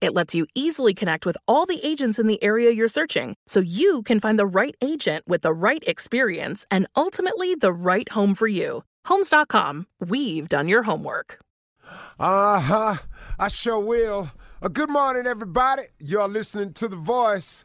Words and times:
It 0.00 0.14
lets 0.14 0.34
you 0.34 0.46
easily 0.54 0.94
connect 0.94 1.26
with 1.26 1.36
all 1.46 1.66
the 1.66 1.84
agents 1.84 2.18
in 2.18 2.26
the 2.28 2.42
area 2.42 2.70
you're 2.70 2.88
searching 2.88 3.36
so 3.46 3.60
you 3.60 4.02
can 4.02 4.20
find 4.20 4.38
the 4.38 4.46
right 4.46 4.76
agent 4.80 5.24
with 5.26 5.42
the 5.42 5.52
right 5.52 5.82
experience 5.86 6.64
and 6.70 6.86
ultimately 6.96 7.54
the 7.54 7.72
right 7.72 8.08
home 8.10 8.34
for 8.34 8.46
you. 8.46 8.84
Homes.com, 9.06 9.86
we've 10.00 10.48
done 10.48 10.68
your 10.68 10.84
homework. 10.84 11.40
Uh 12.18 12.60
huh. 12.60 12.96
I 13.38 13.48
sure 13.48 13.80
will. 13.80 14.30
Uh, 14.60 14.68
good 14.68 14.90
morning, 14.90 15.26
everybody. 15.26 15.82
You're 15.98 16.28
listening 16.28 16.74
to 16.74 16.88
The 16.88 16.96
Voice. 16.96 17.64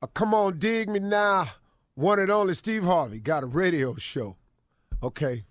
Uh, 0.00 0.06
come 0.06 0.32
on, 0.32 0.58
dig 0.58 0.88
me 0.88 1.00
now. 1.00 1.46
One 1.94 2.18
and 2.18 2.30
only 2.30 2.54
Steve 2.54 2.84
Harvey 2.84 3.20
got 3.20 3.42
a 3.42 3.46
radio 3.46 3.94
show. 3.96 4.36
Okay. 5.02 5.44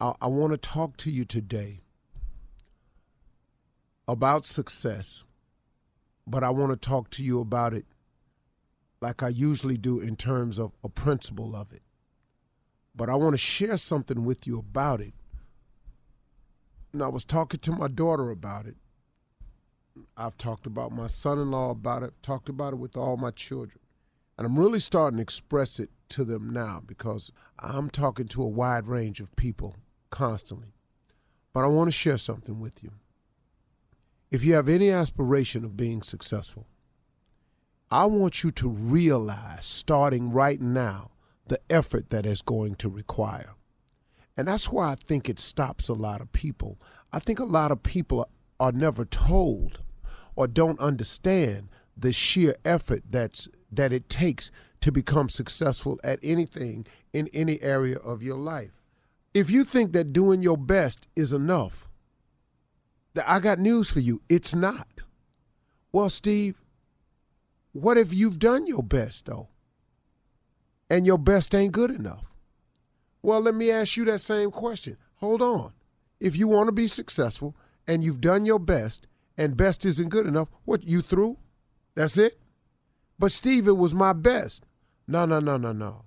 I, 0.00 0.14
I 0.20 0.26
want 0.26 0.52
to 0.52 0.56
talk 0.56 0.96
to 0.98 1.10
you 1.10 1.24
today 1.24 1.80
about 4.08 4.44
success, 4.44 5.24
but 6.26 6.42
I 6.44 6.50
want 6.50 6.72
to 6.72 6.88
talk 6.88 7.10
to 7.10 7.22
you 7.22 7.40
about 7.40 7.74
it 7.74 7.84
like 9.00 9.22
I 9.22 9.28
usually 9.28 9.76
do 9.76 10.00
in 10.00 10.16
terms 10.16 10.58
of 10.58 10.72
a 10.84 10.88
principle 10.88 11.56
of 11.56 11.72
it. 11.72 11.82
But 12.94 13.08
I 13.08 13.14
want 13.14 13.32
to 13.34 13.38
share 13.38 13.76
something 13.76 14.24
with 14.24 14.46
you 14.46 14.58
about 14.58 15.00
it. 15.00 15.14
And 16.92 17.02
I 17.02 17.08
was 17.08 17.24
talking 17.24 17.60
to 17.60 17.72
my 17.72 17.88
daughter 17.88 18.30
about 18.30 18.66
it. 18.66 18.76
I've 20.16 20.36
talked 20.36 20.66
about 20.66 20.92
my 20.92 21.06
son 21.06 21.38
in 21.38 21.50
law 21.50 21.70
about 21.70 22.02
it, 22.02 22.12
talked 22.22 22.48
about 22.48 22.74
it 22.74 22.78
with 22.78 22.96
all 22.96 23.16
my 23.16 23.30
children. 23.30 23.80
And 24.38 24.46
I'm 24.46 24.58
really 24.58 24.78
starting 24.78 25.18
to 25.18 25.22
express 25.22 25.80
it 25.80 25.90
to 26.10 26.24
them 26.24 26.50
now 26.50 26.82
because 26.86 27.32
I'm 27.58 27.90
talking 27.90 28.28
to 28.28 28.42
a 28.42 28.48
wide 28.48 28.86
range 28.86 29.20
of 29.20 29.34
people 29.36 29.76
constantly. 30.10 30.74
But 31.52 31.64
I 31.64 31.68
want 31.68 31.88
to 31.88 31.92
share 31.92 32.18
something 32.18 32.60
with 32.60 32.82
you. 32.82 32.92
If 34.32 34.42
you 34.42 34.54
have 34.54 34.70
any 34.70 34.88
aspiration 34.88 35.62
of 35.62 35.76
being 35.76 36.00
successful, 36.00 36.66
I 37.90 38.06
want 38.06 38.42
you 38.42 38.50
to 38.52 38.68
realize 38.70 39.66
starting 39.66 40.32
right 40.32 40.58
now 40.58 41.10
the 41.48 41.60
effort 41.68 42.08
that 42.08 42.24
is 42.24 42.40
going 42.40 42.76
to 42.76 42.88
require. 42.88 43.50
And 44.34 44.48
that's 44.48 44.72
why 44.72 44.90
I 44.90 44.94
think 44.94 45.28
it 45.28 45.38
stops 45.38 45.90
a 45.90 45.92
lot 45.92 46.22
of 46.22 46.32
people. 46.32 46.80
I 47.12 47.18
think 47.18 47.40
a 47.40 47.44
lot 47.44 47.72
of 47.72 47.82
people 47.82 48.26
are 48.58 48.72
never 48.72 49.04
told 49.04 49.82
or 50.34 50.46
don't 50.46 50.80
understand 50.80 51.68
the 51.94 52.14
sheer 52.14 52.56
effort 52.64 53.02
that's 53.10 53.50
that 53.70 53.92
it 53.92 54.08
takes 54.08 54.50
to 54.80 54.90
become 54.90 55.28
successful 55.28 56.00
at 56.02 56.18
anything 56.22 56.86
in 57.12 57.28
any 57.34 57.60
area 57.60 57.98
of 57.98 58.22
your 58.22 58.38
life. 58.38 58.80
If 59.34 59.50
you 59.50 59.62
think 59.62 59.92
that 59.92 60.14
doing 60.14 60.40
your 60.40 60.56
best 60.56 61.06
is 61.14 61.34
enough, 61.34 61.86
I 63.26 63.40
got 63.40 63.58
news 63.58 63.90
for 63.90 64.00
you. 64.00 64.22
It's 64.28 64.54
not. 64.54 64.88
Well, 65.92 66.08
Steve, 66.08 66.62
what 67.72 67.98
if 67.98 68.12
you've 68.12 68.38
done 68.38 68.66
your 68.66 68.82
best, 68.82 69.26
though? 69.26 69.48
And 70.88 71.06
your 71.06 71.18
best 71.18 71.54
ain't 71.54 71.72
good 71.72 71.90
enough? 71.90 72.26
Well, 73.22 73.40
let 73.40 73.54
me 73.54 73.70
ask 73.70 73.96
you 73.96 74.04
that 74.06 74.20
same 74.20 74.50
question. 74.50 74.96
Hold 75.16 75.42
on. 75.42 75.72
If 76.20 76.36
you 76.36 76.48
want 76.48 76.68
to 76.68 76.72
be 76.72 76.86
successful 76.86 77.56
and 77.86 78.02
you've 78.02 78.20
done 78.20 78.44
your 78.44 78.58
best 78.58 79.06
and 79.36 79.56
best 79.56 79.84
isn't 79.84 80.08
good 80.08 80.26
enough, 80.26 80.48
what, 80.64 80.84
you 80.84 81.02
through? 81.02 81.38
That's 81.94 82.16
it? 82.16 82.38
But, 83.18 83.32
Steve, 83.32 83.68
it 83.68 83.76
was 83.76 83.94
my 83.94 84.12
best. 84.12 84.64
No, 85.06 85.24
no, 85.26 85.38
no, 85.38 85.56
no, 85.56 85.72
no. 85.72 86.04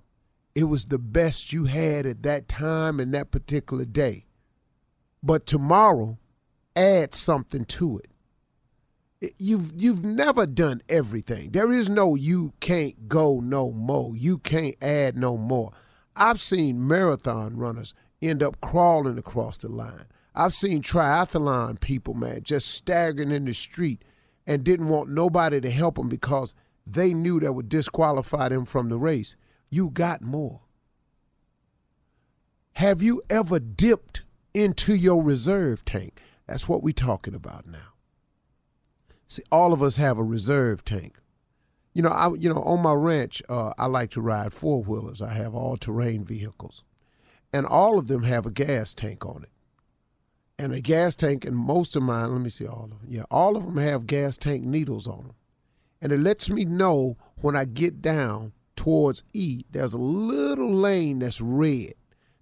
It 0.53 0.65
was 0.65 0.85
the 0.85 0.99
best 0.99 1.51
you 1.51 1.65
had 1.65 2.05
at 2.05 2.23
that 2.23 2.47
time 2.47 2.99
and 2.99 3.13
that 3.13 3.31
particular 3.31 3.85
day. 3.85 4.25
But 5.21 5.45
tomorrow, 5.45 6.17
add 6.75 7.13
something 7.13 7.65
to 7.65 7.99
it. 7.99 9.31
You've 9.39 9.71
you've 9.75 10.03
never 10.03 10.45
done 10.45 10.81
everything. 10.89 11.51
There 11.51 11.71
is 11.71 11.89
no 11.89 12.15
you 12.15 12.53
can't 12.59 13.07
go 13.07 13.39
no 13.39 13.71
more. 13.71 14.15
You 14.15 14.37
can't 14.37 14.75
add 14.81 15.17
no 15.17 15.37
more. 15.37 15.71
I've 16.15 16.39
seen 16.39 16.87
marathon 16.87 17.57
runners 17.57 17.93
end 18.21 18.43
up 18.43 18.61
crawling 18.61 19.17
across 19.17 19.57
the 19.57 19.69
line. 19.69 20.05
I've 20.35 20.53
seen 20.53 20.81
triathlon 20.81 21.79
people, 21.79 22.13
man, 22.13 22.41
just 22.43 22.67
staggering 22.67 23.31
in 23.31 23.45
the 23.45 23.53
street 23.53 24.03
and 24.45 24.63
didn't 24.63 24.89
want 24.89 25.09
nobody 25.09 25.61
to 25.61 25.71
help 25.71 25.95
them 25.95 26.09
because 26.09 26.53
they 26.85 27.13
knew 27.13 27.39
that 27.39 27.53
would 27.53 27.69
disqualify 27.69 28.49
them 28.49 28.65
from 28.65 28.89
the 28.89 28.97
race. 28.97 29.35
You 29.71 29.89
got 29.89 30.21
more. 30.21 30.61
Have 32.73 33.01
you 33.01 33.21
ever 33.29 33.59
dipped 33.59 34.23
into 34.53 34.93
your 34.93 35.23
reserve 35.23 35.85
tank? 35.85 36.19
That's 36.47 36.69
what 36.69 36.83
we're 36.83 36.93
talking 36.93 37.35
about 37.35 37.65
now. 37.65 37.93
See, 39.27 39.43
all 39.51 39.73
of 39.73 39.81
us 39.81 39.97
have 39.97 40.17
a 40.17 40.23
reserve 40.23 40.85
tank. 40.85 41.17
You 41.93 42.01
know, 42.01 42.09
I 42.09 42.29
you 42.33 42.49
know 42.53 42.61
on 42.61 42.81
my 42.81 42.93
ranch, 42.93 43.41
uh, 43.49 43.73
I 43.77 43.87
like 43.87 44.11
to 44.11 44.21
ride 44.21 44.53
four 44.53 44.83
wheelers. 44.83 45.21
I 45.21 45.33
have 45.33 45.55
all 45.55 45.77
terrain 45.77 46.25
vehicles, 46.25 46.83
and 47.53 47.65
all 47.65 47.97
of 47.97 48.07
them 48.07 48.23
have 48.23 48.45
a 48.45 48.51
gas 48.51 48.93
tank 48.93 49.25
on 49.25 49.43
it. 49.43 49.49
And 50.57 50.73
a 50.73 50.81
gas 50.81 51.15
tank, 51.15 51.43
and 51.45 51.55
most 51.55 51.95
of 51.95 52.03
mine, 52.03 52.31
let 52.31 52.41
me 52.41 52.49
see 52.49 52.67
all 52.67 52.85
of 52.85 52.89
them. 52.89 52.99
Yeah, 53.07 53.23
all 53.31 53.57
of 53.57 53.63
them 53.63 53.77
have 53.77 54.07
gas 54.07 54.37
tank 54.37 54.63
needles 54.63 55.07
on 55.07 55.23
them, 55.23 55.35
and 56.01 56.11
it 56.11 56.19
lets 56.19 56.49
me 56.49 56.65
know 56.65 57.17
when 57.37 57.55
I 57.55 57.65
get 57.65 58.01
down 58.01 58.51
towards 58.75 59.23
E, 59.33 59.63
there's 59.71 59.93
a 59.93 59.97
little 59.97 60.71
lane 60.71 61.19
that's 61.19 61.41
red 61.41 61.93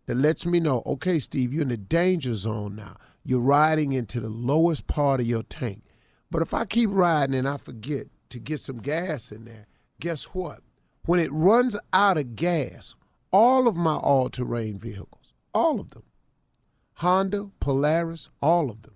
that 0.06 0.16
lets 0.16 0.46
me 0.46 0.60
know, 0.60 0.82
okay, 0.86 1.20
Steve, 1.20 1.54
you're 1.54 1.62
in 1.62 1.70
the 1.70 1.78
danger 1.78 2.34
zone 2.34 2.76
now. 2.76 2.98
You're 3.24 3.40
riding 3.40 3.94
into 3.94 4.20
the 4.20 4.30
lowest 4.30 4.88
part 4.88 5.20
of 5.20 5.28
your 5.28 5.44
tank. 5.44 5.84
But 6.30 6.42
if 6.42 6.54
I 6.54 6.66
keep 6.66 6.90
riding 6.92 7.36
and 7.36 7.48
I 7.48 7.58
forget 7.58 8.08
to 8.30 8.40
get 8.40 8.60
some 8.60 8.78
gas 8.78 9.32
in 9.32 9.46
there, 9.46 9.68
guess 10.00 10.26
what? 10.26 10.60
When 11.06 11.20
it 11.20 11.32
runs 11.32 11.78
out 11.94 12.18
of 12.18 12.36
gas, 12.36 12.96
all 13.32 13.68
of 13.68 13.76
my 13.76 13.96
all 13.96 14.30
terrain 14.30 14.78
vehicles, 14.78 15.34
all 15.54 15.80
of 15.80 15.92
them, 15.92 16.04
Honda, 16.96 17.50
Polaris, 17.60 18.30
all 18.42 18.70
of 18.70 18.82
them, 18.84 18.96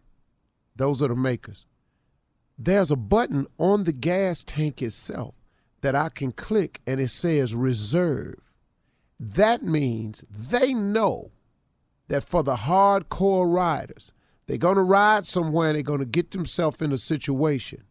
those 0.75 1.01
are 1.01 1.07
the 1.07 1.15
makers. 1.15 1.65
There's 2.57 2.91
a 2.91 2.95
button 2.95 3.47
on 3.57 3.83
the 3.83 3.93
gas 3.93 4.43
tank 4.43 4.81
itself 4.81 5.35
that 5.81 5.95
I 5.95 6.09
can 6.09 6.31
click 6.31 6.81
and 6.87 6.99
it 6.99 7.09
says 7.09 7.53
reserve. 7.53 8.51
That 9.19 9.63
means 9.63 10.23
they 10.29 10.73
know 10.73 11.31
that 12.07 12.23
for 12.23 12.43
the 12.43 12.55
hardcore 12.55 13.51
riders, 13.51 14.13
they're 14.47 14.57
going 14.57 14.75
to 14.75 14.81
ride 14.81 15.25
somewhere 15.25 15.73
they're 15.73 15.81
going 15.83 15.99
to 15.99 16.05
get 16.05 16.31
themselves 16.31 16.81
in 16.81 16.91
a 16.91 16.97
situation 16.97 17.83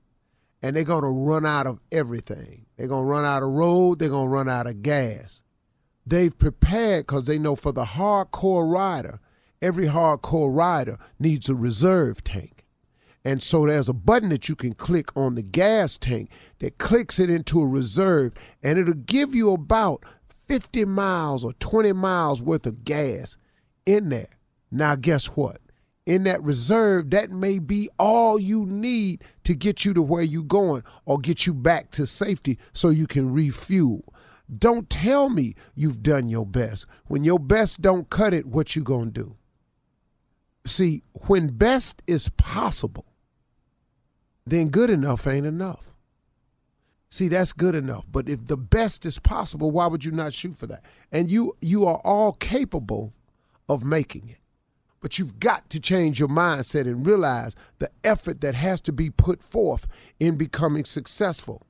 and 0.62 0.74
they're 0.74 0.84
going 0.84 1.02
to 1.02 1.08
run 1.08 1.46
out 1.46 1.66
of 1.66 1.78
everything. 1.92 2.66
They're 2.76 2.88
going 2.88 3.04
to 3.04 3.10
run 3.10 3.24
out 3.24 3.42
of 3.42 3.50
road, 3.50 3.98
they're 3.98 4.08
going 4.08 4.26
to 4.26 4.30
run 4.30 4.48
out 4.48 4.66
of 4.66 4.82
gas. 4.82 5.42
They've 6.06 6.36
prepared 6.36 7.06
because 7.06 7.24
they 7.24 7.38
know 7.38 7.56
for 7.56 7.72
the 7.72 7.84
hardcore 7.84 8.70
rider, 8.70 9.20
every 9.60 9.86
hardcore 9.86 10.54
rider 10.54 10.98
needs 11.18 11.48
a 11.48 11.54
reserve 11.54 12.24
tank. 12.24 12.64
And 13.24 13.42
so 13.42 13.66
there's 13.66 13.88
a 13.88 13.92
button 13.92 14.28
that 14.28 14.48
you 14.48 14.54
can 14.54 14.74
click 14.74 15.14
on 15.16 15.34
the 15.34 15.42
gas 15.42 15.98
tank 15.98 16.30
that 16.60 16.78
clicks 16.78 17.18
it 17.18 17.28
into 17.28 17.60
a 17.60 17.66
reserve, 17.66 18.32
and 18.62 18.78
it'll 18.78 18.94
give 18.94 19.34
you 19.34 19.52
about 19.52 20.04
50 20.48 20.84
miles 20.84 21.44
or 21.44 21.52
20 21.54 21.92
miles 21.92 22.40
worth 22.40 22.66
of 22.66 22.84
gas 22.84 23.36
in 23.84 24.10
there. 24.10 24.28
Now, 24.70 24.94
guess 24.94 25.26
what? 25.26 25.58
In 26.06 26.22
that 26.22 26.42
reserve, 26.42 27.10
that 27.10 27.30
may 27.30 27.58
be 27.58 27.88
all 27.98 28.38
you 28.38 28.64
need 28.64 29.24
to 29.42 29.54
get 29.54 29.84
you 29.84 29.92
to 29.94 30.02
where 30.02 30.22
you're 30.22 30.44
going 30.44 30.84
or 31.04 31.18
get 31.18 31.46
you 31.46 31.52
back 31.52 31.90
to 31.92 32.06
safety 32.06 32.58
so 32.72 32.90
you 32.90 33.08
can 33.08 33.32
refuel. 33.32 34.14
Don't 34.56 34.88
tell 34.88 35.28
me 35.28 35.54
you've 35.74 36.04
done 36.04 36.28
your 36.28 36.46
best. 36.46 36.86
When 37.06 37.24
your 37.24 37.40
best 37.40 37.82
don't 37.82 38.08
cut 38.08 38.32
it, 38.32 38.46
what 38.46 38.76
you 38.76 38.82
going 38.82 39.12
to 39.12 39.20
do? 39.22 39.36
See, 40.64 41.02
when 41.26 41.48
best 41.48 42.02
is 42.06 42.28
possible, 42.30 43.06
then 44.46 44.68
good 44.68 44.90
enough 44.90 45.26
ain't 45.26 45.46
enough. 45.46 45.94
See, 47.08 47.28
that's 47.28 47.52
good 47.52 47.74
enough. 47.74 48.04
But 48.10 48.28
if 48.28 48.46
the 48.46 48.56
best 48.56 49.06
is 49.06 49.18
possible, 49.18 49.70
why 49.70 49.86
would 49.86 50.04
you 50.04 50.12
not 50.12 50.34
shoot 50.34 50.56
for 50.56 50.66
that? 50.66 50.84
And 51.10 51.30
you 51.30 51.56
you 51.60 51.86
are 51.86 52.00
all 52.04 52.32
capable 52.32 53.14
of 53.68 53.84
making 53.84 54.28
it. 54.28 54.38
But 55.06 55.20
you've 55.20 55.38
got 55.38 55.70
to 55.70 55.78
change 55.78 56.18
your 56.18 56.26
mindset 56.26 56.80
and 56.80 57.06
realize 57.06 57.54
the 57.78 57.92
effort 58.02 58.40
that 58.40 58.56
has 58.56 58.80
to 58.80 58.92
be 58.92 59.08
put 59.08 59.40
forth 59.40 59.86
in 60.18 60.34
becoming 60.34 60.84
successful. 60.84 61.64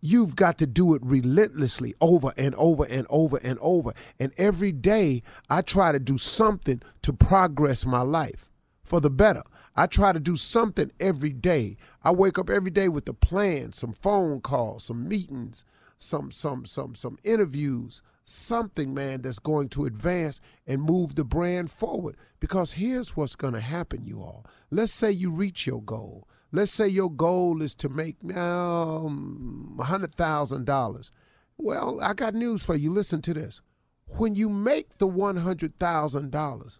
You've 0.00 0.34
got 0.34 0.58
to 0.58 0.66
do 0.66 0.94
it 0.94 1.02
relentlessly 1.04 1.94
over 2.00 2.32
and 2.36 2.56
over 2.56 2.82
and 2.90 3.06
over 3.08 3.38
and 3.44 3.56
over. 3.62 3.92
And 4.18 4.32
every 4.36 4.72
day 4.72 5.22
I 5.48 5.62
try 5.62 5.92
to 5.92 6.00
do 6.00 6.18
something 6.18 6.82
to 7.02 7.12
progress 7.12 7.86
my 7.86 8.02
life 8.02 8.48
for 8.82 9.00
the 9.00 9.10
better. 9.10 9.44
I 9.76 9.86
try 9.86 10.12
to 10.12 10.18
do 10.18 10.34
something 10.34 10.90
every 10.98 11.32
day. 11.32 11.76
I 12.02 12.10
wake 12.10 12.36
up 12.36 12.50
every 12.50 12.72
day 12.72 12.88
with 12.88 13.08
a 13.08 13.14
plan, 13.14 13.70
some 13.70 13.92
phone 13.92 14.40
calls, 14.40 14.82
some 14.82 15.08
meetings, 15.08 15.64
some 15.98 16.32
some 16.32 16.64
some 16.64 16.96
some 16.96 17.16
interviews, 17.22 18.02
something 18.28 18.94
man 18.94 19.22
that's 19.22 19.38
going 19.38 19.68
to 19.70 19.86
advance 19.86 20.40
and 20.66 20.82
move 20.82 21.14
the 21.14 21.24
brand 21.24 21.70
forward 21.70 22.16
because 22.40 22.72
here's 22.72 23.16
what's 23.16 23.34
going 23.34 23.54
to 23.54 23.60
happen 23.60 24.04
you 24.04 24.20
all. 24.20 24.44
Let's 24.70 24.92
say 24.92 25.10
you 25.10 25.30
reach 25.30 25.66
your 25.66 25.82
goal. 25.82 26.28
Let's 26.52 26.70
say 26.70 26.88
your 26.88 27.10
goal 27.10 27.62
is 27.62 27.74
to 27.76 27.88
make 27.88 28.16
um 28.36 29.76
$100,000. 29.78 31.10
Well, 31.56 32.00
I 32.00 32.14
got 32.14 32.34
news 32.34 32.64
for 32.64 32.76
you. 32.76 32.90
Listen 32.90 33.20
to 33.22 33.34
this. 33.34 33.60
When 34.06 34.34
you 34.34 34.48
make 34.48 34.98
the 34.98 35.08
$100,000, 35.08 36.78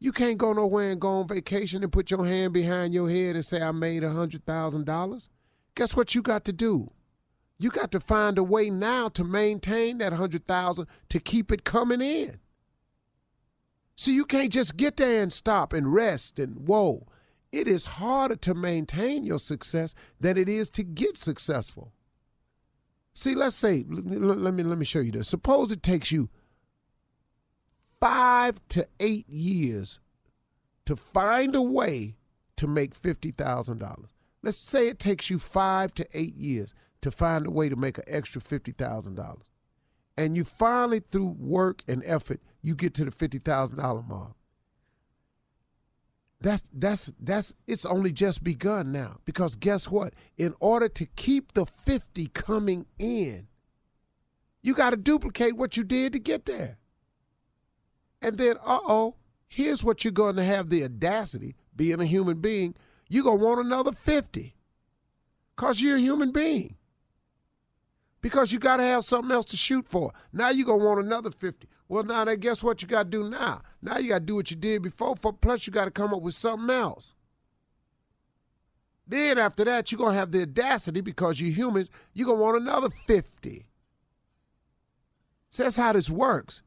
you 0.00 0.12
can't 0.12 0.38
go 0.38 0.52
nowhere 0.52 0.90
and 0.90 1.00
go 1.00 1.08
on 1.08 1.28
vacation 1.28 1.82
and 1.82 1.92
put 1.92 2.10
your 2.10 2.24
hand 2.24 2.52
behind 2.52 2.94
your 2.94 3.10
head 3.10 3.36
and 3.36 3.44
say, 3.44 3.60
I 3.62 3.72
made 3.72 4.04
a 4.04 4.08
$100,000. 4.08 5.28
Guess 5.74 5.96
what 5.96 6.14
you 6.14 6.22
got 6.22 6.44
to 6.46 6.52
do? 6.52 6.90
You 7.58 7.70
got 7.70 7.90
to 7.92 8.00
find 8.00 8.38
a 8.38 8.42
way 8.42 8.70
now 8.70 9.08
to 9.10 9.24
maintain 9.24 9.98
that 9.98 10.12
100,000 10.12 10.86
to 11.08 11.18
keep 11.18 11.50
it 11.50 11.64
coming 11.64 12.00
in. 12.00 12.38
See, 13.96 14.14
you 14.14 14.24
can't 14.24 14.52
just 14.52 14.76
get 14.76 14.96
there 14.96 15.22
and 15.22 15.32
stop 15.32 15.72
and 15.72 15.92
rest 15.92 16.38
and 16.38 16.68
whoa. 16.68 17.06
It 17.50 17.66
is 17.66 17.86
harder 17.86 18.36
to 18.36 18.54
maintain 18.54 19.24
your 19.24 19.40
success 19.40 19.94
than 20.20 20.36
it 20.36 20.48
is 20.48 20.70
to 20.70 20.84
get 20.84 21.16
successful. 21.16 21.92
See, 23.12 23.34
let's 23.34 23.56
say, 23.56 23.84
let 23.88 24.54
me 24.54 24.62
let 24.62 24.78
me 24.78 24.84
show 24.84 25.00
you 25.00 25.10
this. 25.10 25.26
Suppose 25.26 25.72
it 25.72 25.82
takes 25.82 26.12
you 26.12 26.28
five 28.00 28.60
to 28.68 28.86
eight 29.00 29.28
years 29.28 29.98
to 30.86 30.94
find 30.94 31.56
a 31.56 31.62
way 31.62 32.14
to 32.56 32.68
make 32.68 32.94
$50,000. 32.94 34.06
Let's 34.42 34.58
say 34.58 34.86
it 34.86 35.00
takes 35.00 35.30
you 35.30 35.40
five 35.40 35.92
to 35.94 36.06
eight 36.14 36.36
years 36.36 36.74
to 37.00 37.10
find 37.10 37.46
a 37.46 37.50
way 37.50 37.68
to 37.68 37.76
make 37.76 37.98
an 37.98 38.04
extra 38.06 38.40
$50,000. 38.40 39.40
And 40.16 40.36
you 40.36 40.44
finally, 40.44 41.00
through 41.00 41.36
work 41.38 41.82
and 41.86 42.02
effort, 42.04 42.40
you 42.60 42.74
get 42.74 42.94
to 42.94 43.04
the 43.04 43.10
$50,000 43.10 44.08
mark. 44.08 44.32
That's 46.40 46.70
that's 46.72 47.12
that's 47.18 47.54
it's 47.66 47.84
only 47.84 48.12
just 48.12 48.44
begun 48.44 48.92
now 48.92 49.18
because 49.24 49.56
guess 49.56 49.90
what? 49.90 50.14
In 50.36 50.54
order 50.60 50.88
to 50.88 51.06
keep 51.16 51.52
the 51.52 51.66
50 51.66 52.28
coming 52.28 52.86
in, 52.96 53.48
you 54.62 54.74
got 54.74 54.90
to 54.90 54.96
duplicate 54.96 55.56
what 55.56 55.76
you 55.76 55.82
did 55.82 56.12
to 56.12 56.20
get 56.20 56.46
there. 56.46 56.78
And 58.22 58.38
then, 58.38 58.56
uh 58.64 58.78
oh, 58.86 59.16
here's 59.48 59.82
what 59.82 60.04
you're 60.04 60.12
going 60.12 60.36
to 60.36 60.44
have 60.44 60.70
the 60.70 60.84
audacity, 60.84 61.56
being 61.74 62.00
a 62.00 62.06
human 62.06 62.40
being, 62.40 62.76
you're 63.08 63.24
going 63.24 63.38
to 63.38 63.44
want 63.44 63.64
another 63.64 63.92
50 63.92 64.54
because 65.56 65.80
you're 65.80 65.96
a 65.96 66.00
human 66.00 66.30
being. 66.30 66.76
Because 68.20 68.52
you 68.52 68.58
got 68.58 68.78
to 68.78 68.82
have 68.82 69.04
something 69.04 69.30
else 69.30 69.46
to 69.46 69.56
shoot 69.56 69.86
for. 69.86 70.12
Now 70.32 70.50
you're 70.50 70.66
going 70.66 70.80
to 70.80 70.86
want 70.86 71.04
another 71.04 71.30
50. 71.30 71.68
Well, 71.88 72.02
now 72.02 72.24
then, 72.24 72.40
guess 72.40 72.62
what 72.62 72.82
you 72.82 72.88
got 72.88 73.04
to 73.04 73.08
do 73.10 73.28
now? 73.28 73.62
Now 73.80 73.98
you 73.98 74.08
got 74.08 74.18
to 74.18 74.24
do 74.24 74.34
what 74.34 74.50
you 74.50 74.56
did 74.56 74.82
before, 74.82 75.16
for, 75.16 75.32
plus 75.32 75.66
you 75.66 75.72
got 75.72 75.84
to 75.84 75.90
come 75.90 76.12
up 76.12 76.22
with 76.22 76.34
something 76.34 76.68
else. 76.68 77.14
Then 79.06 79.38
after 79.38 79.64
that, 79.64 79.90
you're 79.90 79.98
going 79.98 80.12
to 80.12 80.18
have 80.18 80.32
the 80.32 80.42
audacity 80.42 81.00
because 81.00 81.40
you're 81.40 81.52
humans, 81.52 81.88
you're 82.12 82.26
going 82.26 82.38
to 82.38 82.42
want 82.42 82.56
another 82.58 82.90
50. 82.90 83.66
So 85.50 85.62
that's 85.62 85.76
how 85.76 85.92
this 85.92 86.10
works. 86.10 86.62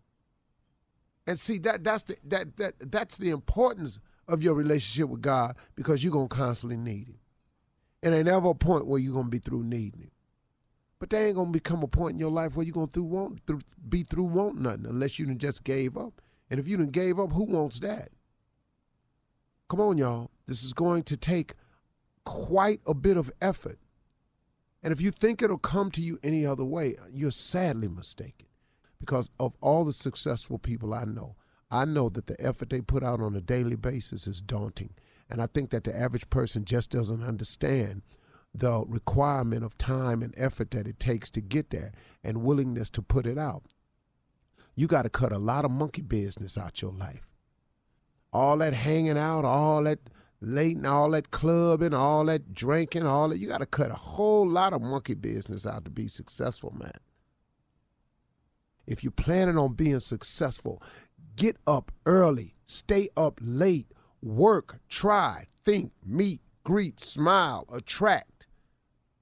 And 1.27 1.39
see 1.39 1.59
that 1.59 1.83
that's 1.83 2.03
the 2.03 2.17
that 2.25 2.57
that 2.57 2.91
that's 2.91 3.17
the 3.17 3.29
importance 3.29 3.99
of 4.27 4.41
your 4.41 4.55
relationship 4.55 5.09
with 5.09 5.21
God 5.21 5.55
because 5.75 6.03
you're 6.03 6.11
gonna 6.11 6.27
constantly 6.27 6.77
need 6.77 7.07
him. 7.07 7.19
And 8.01 8.15
ain't 8.15 8.27
ever 8.27 8.49
a 8.49 8.55
point 8.55 8.87
where 8.87 8.99
you're 8.99 9.13
gonna 9.13 9.29
be 9.29 9.37
through 9.37 9.63
needing 9.63 10.01
him. 10.01 10.11
But 11.01 11.09
there 11.09 11.25
ain't 11.25 11.35
gonna 11.35 11.49
become 11.49 11.81
a 11.81 11.87
point 11.87 12.13
in 12.13 12.19
your 12.19 12.29
life 12.29 12.55
where 12.55 12.63
you're 12.63 12.75
gonna 12.75 12.85
through 12.85 13.05
want 13.05 13.41
through 13.47 13.61
be 13.89 14.03
through 14.03 14.25
want 14.25 14.61
nothing 14.61 14.85
unless 14.85 15.17
you 15.17 15.25
done 15.25 15.39
just 15.39 15.63
gave 15.63 15.97
up. 15.97 16.21
And 16.47 16.59
if 16.59 16.67
you 16.67 16.77
done 16.77 16.91
gave 16.91 17.19
up, 17.19 17.31
who 17.31 17.45
wants 17.45 17.79
that? 17.79 18.09
Come 19.67 19.81
on, 19.81 19.97
y'all. 19.97 20.29
This 20.45 20.63
is 20.63 20.73
going 20.73 21.01
to 21.05 21.17
take 21.17 21.55
quite 22.23 22.81
a 22.85 22.93
bit 22.93 23.17
of 23.17 23.31
effort. 23.41 23.79
And 24.83 24.93
if 24.93 25.01
you 25.01 25.09
think 25.09 25.41
it'll 25.41 25.57
come 25.57 25.89
to 25.89 26.01
you 26.01 26.19
any 26.21 26.45
other 26.45 26.65
way, 26.65 26.95
you're 27.11 27.31
sadly 27.31 27.87
mistaken 27.87 28.45
because 28.99 29.31
of 29.39 29.55
all 29.59 29.83
the 29.83 29.93
successful 29.93 30.59
people 30.59 30.93
I 30.93 31.05
know. 31.05 31.35
I 31.71 31.85
know 31.85 32.09
that 32.09 32.27
the 32.27 32.39
effort 32.39 32.69
they 32.69 32.81
put 32.81 33.01
out 33.01 33.21
on 33.21 33.35
a 33.35 33.41
daily 33.41 33.75
basis 33.75 34.27
is 34.27 34.39
daunting. 34.39 34.93
And 35.31 35.41
I 35.41 35.47
think 35.47 35.71
that 35.71 35.83
the 35.83 35.97
average 35.97 36.29
person 36.29 36.63
just 36.63 36.91
doesn't 36.91 37.23
understand 37.23 38.03
the 38.53 38.83
requirement 38.87 39.63
of 39.63 39.77
time 39.77 40.21
and 40.21 40.33
effort 40.37 40.71
that 40.71 40.87
it 40.87 40.99
takes 40.99 41.29
to 41.31 41.41
get 41.41 41.69
there 41.69 41.91
and 42.23 42.43
willingness 42.43 42.89
to 42.91 43.01
put 43.01 43.25
it 43.25 43.37
out. 43.37 43.63
You 44.75 44.87
got 44.87 45.03
to 45.03 45.09
cut 45.09 45.31
a 45.31 45.37
lot 45.37 45.65
of 45.65 45.71
monkey 45.71 46.01
business 46.01 46.57
out 46.57 46.81
your 46.81 46.91
life. 46.91 47.27
All 48.33 48.57
that 48.57 48.73
hanging 48.73 49.17
out, 49.17 49.45
all 49.45 49.83
that 49.83 49.99
late 50.41 50.77
and 50.77 50.87
all 50.87 51.11
that 51.11 51.31
clubbing, 51.31 51.93
all 51.93 52.25
that 52.25 52.53
drinking, 52.53 53.05
all 53.05 53.29
that. 53.29 53.37
You 53.37 53.47
got 53.47 53.59
to 53.59 53.65
cut 53.65 53.91
a 53.91 53.95
whole 53.95 54.47
lot 54.47 54.73
of 54.73 54.81
monkey 54.81 55.13
business 55.13 55.65
out 55.65 55.85
to 55.85 55.91
be 55.91 56.07
successful, 56.07 56.73
man. 56.77 56.91
If 58.87 59.03
you're 59.03 59.11
planning 59.11 59.57
on 59.57 59.73
being 59.73 59.99
successful, 59.99 60.81
get 61.35 61.57
up 61.67 61.91
early, 62.05 62.55
stay 62.65 63.09
up 63.15 63.39
late, 63.41 63.87
work, 64.21 64.79
try, 64.89 65.45
think, 65.63 65.91
meet, 66.05 66.41
greet, 66.63 66.99
smile, 66.99 67.65
attract. 67.71 68.30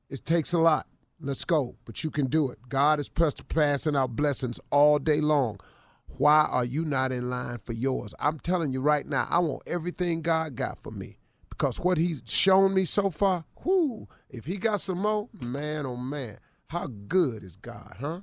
It 0.10 0.26
takes 0.26 0.54
a 0.54 0.58
lot. 0.58 0.88
Let's 1.22 1.46
go, 1.46 1.76
but 1.86 2.04
you 2.04 2.10
can 2.10 2.28
do 2.28 2.50
it. 2.50 2.58
God 2.70 3.00
is 3.00 3.10
passing 3.10 3.96
out 3.96 4.16
blessings 4.16 4.60
all 4.72 5.00
day 5.00 5.22
long. 5.22 5.60
Why 6.08 6.48
are 6.50 6.66
you 6.66 6.84
not 6.84 7.12
in 7.12 7.30
line 7.30 7.60
for 7.60 7.74
yours? 7.74 8.16
I'm 8.20 8.40
telling 8.40 8.72
you 8.72 8.82
right 8.82 9.06
now, 9.06 9.28
I 9.30 9.40
want 9.40 9.64
everything 9.68 10.22
God 10.22 10.56
got 10.56 10.82
for 10.82 10.92
me 10.92 11.18
because 11.50 11.80
what 11.80 11.98
He's 11.98 12.24
shown 12.26 12.74
me 12.74 12.86
so 12.86 13.10
far, 13.10 13.46
whoo, 13.64 14.08
if 14.30 14.46
He 14.46 14.58
got 14.58 14.82
some 14.82 15.00
more, 15.00 15.30
man, 15.42 15.86
oh 15.86 15.98
man, 15.98 16.40
how 16.68 16.88
good 17.08 17.44
is 17.44 17.56
God, 17.58 17.98
huh? 18.00 18.22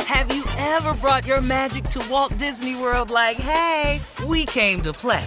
Have 0.00 0.34
you 0.34 0.44
ever 0.58 0.94
brought 0.94 1.26
your 1.26 1.40
magic 1.40 1.84
to 1.84 2.06
Walt 2.10 2.36
Disney 2.36 2.76
World 2.76 3.10
like, 3.10 3.38
hey, 3.38 4.00
we 4.26 4.44
came 4.44 4.82
to 4.82 4.92
play? 4.92 5.26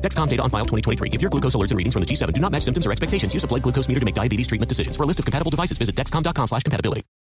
Dexcom 0.00 0.28
data 0.28 0.42
on 0.42 0.50
file 0.50 0.66
2023. 0.66 1.10
If 1.12 1.20
your 1.20 1.30
glucose 1.30 1.54
alerts 1.54 1.70
and 1.70 1.78
readings 1.78 1.94
from 1.94 2.02
the 2.02 2.06
G7 2.06 2.32
do 2.32 2.40
not 2.40 2.52
match 2.52 2.62
symptoms 2.62 2.86
or 2.86 2.92
expectations, 2.92 3.32
use 3.32 3.44
a 3.44 3.46
blood 3.46 3.62
glucose 3.62 3.88
meter 3.88 4.00
to 4.00 4.04
make 4.04 4.14
diabetes 4.14 4.46
treatment 4.46 4.68
decisions. 4.68 4.96
For 4.96 5.04
a 5.04 5.06
list 5.06 5.18
of 5.18 5.24
compatible 5.24 5.50
devices, 5.50 5.78
visit 5.78 5.94
Dexcom.com 5.94 6.46
slash 6.46 6.62
compatibility. 6.64 7.02